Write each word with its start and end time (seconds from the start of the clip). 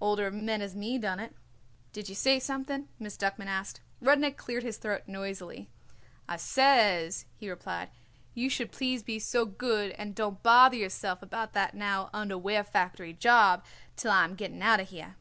Older 0.00 0.30
men 0.30 0.62
as 0.62 0.74
me 0.74 0.96
done 0.96 1.20
it." 1.20 1.34
"Did 1.92 2.08
you 2.08 2.14
say 2.14 2.40
something?" 2.40 2.88
Miss 2.98 3.18
Duckman 3.18 3.48
asked. 3.48 3.82
Rudnik 4.00 4.38
cleared 4.38 4.62
his 4.62 4.78
throat 4.78 5.02
noisily. 5.06 5.68
"I 6.26 6.38
says," 6.38 7.26
he 7.36 7.50
replied, 7.50 7.90
"you 8.32 8.48
should 8.48 8.72
please 8.72 9.02
be 9.02 9.18
so 9.18 9.44
good 9.44 9.90
and 9.98 10.14
don't 10.14 10.42
bother 10.42 10.76
yourself 10.78 11.22
about 11.22 11.52
that 11.52 11.74
now 11.74 12.08
underwear 12.14 12.64
factory 12.64 13.12
job 13.12 13.62
till 13.94 14.10
I 14.10 14.24
am 14.24 14.36
getting 14.36 14.62
out 14.62 14.80
of 14.80 14.88
here." 14.88 15.16